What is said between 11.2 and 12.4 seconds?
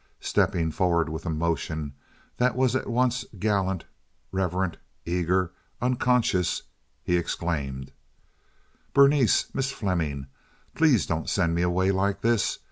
send me away like